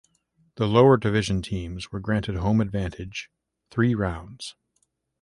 The 0.55 0.67
lower 0.67 0.97
division 0.97 1.43
teams 1.43 1.91
were 1.91 1.99
granted 1.99 2.33
home 2.37 2.59
advantage 2.59 3.29
three 3.69 3.93
rounds. 3.93 4.55